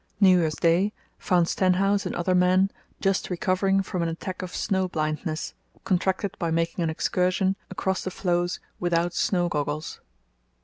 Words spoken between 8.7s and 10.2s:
without snow goggles.